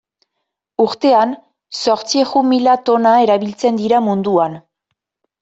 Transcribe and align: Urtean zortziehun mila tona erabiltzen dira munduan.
Urtean 0.85 1.35
zortziehun 1.81 2.49
mila 2.55 2.75
tona 2.89 3.13
erabiltzen 3.27 3.79
dira 3.83 4.01
munduan. 4.09 4.59